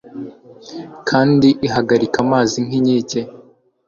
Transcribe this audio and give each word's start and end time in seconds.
kandi 1.09 1.47
ihagarika 1.67 2.17
amazi 2.25 2.57
nk'inkike 2.65 3.19